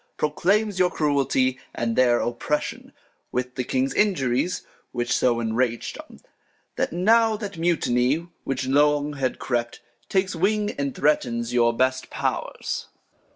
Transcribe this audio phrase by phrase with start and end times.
[0.17, 2.91] Proclaims your Cruelty, and their Oppression,
[3.31, 6.17] With the King's Injuries; which so enrag'd 'em.
[6.75, 9.79] That now that Mutiny, which long had crept,
[10.09, 12.87] Takes Wing, and threatens your best Pow'rs.